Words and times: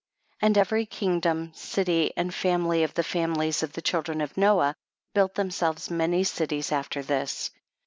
38. 0.39 0.47
And 0.47 0.57
every 0.57 0.85
kingdom, 0.87 1.51
city 1.53 2.11
and 2.17 2.33
family 2.33 2.81
of 2.81 2.95
the 2.95 3.03
families 3.03 3.61
of 3.61 3.73
the 3.73 3.83
chil 3.83 4.01
dren 4.01 4.19
of 4.21 4.35
Noah 4.35 4.73
built 5.13 5.35
themselves 5.35 5.91
many 5.91 6.23
cities 6.23 6.71
after 6.71 7.03
this. 7.03 7.51